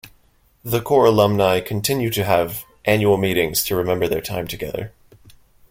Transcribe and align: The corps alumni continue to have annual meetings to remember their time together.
The 0.63 0.81
corps 0.81 1.05
alumni 1.05 1.59
continue 1.59 2.09
to 2.09 2.23
have 2.25 2.65
annual 2.85 3.17
meetings 3.17 3.63
to 3.65 3.75
remember 3.75 4.07
their 4.07 4.19
time 4.19 4.47
together. 4.47 4.93